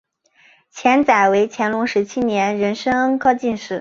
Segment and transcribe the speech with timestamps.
[0.71, 3.69] 钱载为乾隆十七年壬申恩科进士。